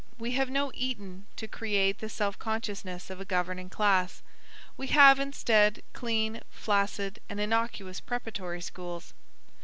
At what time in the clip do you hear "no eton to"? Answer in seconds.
0.49-1.47